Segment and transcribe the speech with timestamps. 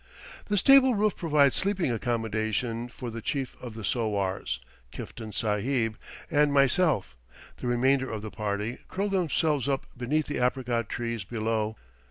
[0.45, 5.95] The stable roof provides sleeping accommodation for the chief of the sowars, Kiftan Sahib,
[6.31, 7.15] and myself,
[7.57, 11.75] the remainder of the party curl themselves up beneath the apricot trees below.